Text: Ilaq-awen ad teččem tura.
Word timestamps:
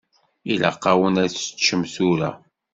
Ilaq-awen 0.51 1.15
ad 1.23 1.31
teččem 1.31 1.81
tura. 1.93 2.31